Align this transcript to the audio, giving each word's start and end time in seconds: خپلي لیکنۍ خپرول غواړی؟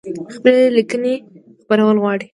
خپلي 0.35 0.61
لیکنۍ 0.77 1.15
خپرول 1.61 1.97
غواړی؟ 2.03 2.25